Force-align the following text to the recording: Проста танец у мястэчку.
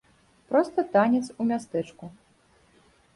Проста 0.53 0.85
танец 0.95 1.21
у 1.45 1.47
мястэчку. 1.51 2.05